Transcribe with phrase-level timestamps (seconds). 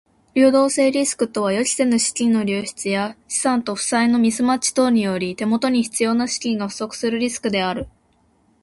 [0.33, 7.87] 流動性リスクとは予期せぬ資金の流出や資産と負債のミスマッチ等により手元に必要な資金が不足するリスクである。